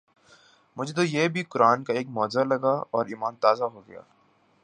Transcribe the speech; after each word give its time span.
مجھے 0.77 0.93
تو 0.93 1.03
یہ 1.03 1.27
بھی 1.27 1.43
قرآن 1.43 1.83
کا 1.83 1.93
ایک 1.93 2.07
معجزہ 2.09 2.43
لگا 2.43 2.73
اور 2.91 3.05
ایمان 3.05 3.35
تازہ 3.41 3.63
ہوگیا 3.63 4.01